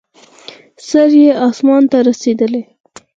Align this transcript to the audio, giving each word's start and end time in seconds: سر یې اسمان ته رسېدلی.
سر 0.87 1.09
یې 1.21 1.29
اسمان 1.47 1.83
ته 1.91 1.97
رسېدلی. 2.07 2.63